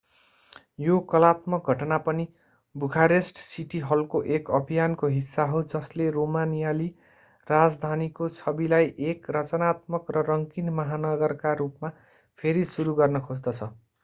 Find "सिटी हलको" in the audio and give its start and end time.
3.41-4.21